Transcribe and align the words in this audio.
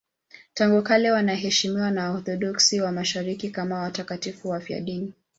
Tangu 0.53 0.81
kale 0.81 1.11
wanaheshimiwa 1.11 1.91
na 1.91 2.11
Waorthodoksi 2.11 2.81
wa 2.81 2.91
Mashariki 2.91 3.49
kama 3.49 3.79
watakatifu 3.79 4.49
wafiadini. 4.49 5.13